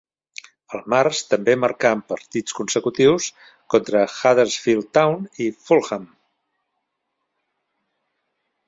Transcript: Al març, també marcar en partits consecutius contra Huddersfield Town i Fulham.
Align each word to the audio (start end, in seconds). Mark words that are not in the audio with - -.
Al 0.77 0.81
març, 0.93 1.19
també 1.33 1.53
marcar 1.63 1.91
en 1.97 2.01
partits 2.13 2.57
consecutius 2.61 3.27
contra 3.75 4.03
Huddersfield 4.15 4.91
Town 5.01 5.29
i 5.49 5.53
Fulham. 5.63 6.11